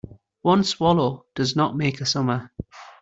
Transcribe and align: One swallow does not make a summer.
One 0.41 0.63
swallow 0.63 1.27
does 1.35 1.55
not 1.55 1.77
make 1.77 2.01
a 2.01 2.07
summer. 2.07 2.51